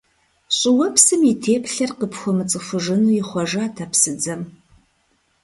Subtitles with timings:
[0.57, 4.41] ЩӀыуэпсым и теплъэр къыпхуэмыцӀыхужыну ихъуэжат а псыдзэм.